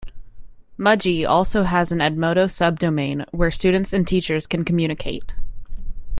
[0.79, 5.35] Mudgee also has an Edmodo subdomain where students and teachers can communicate.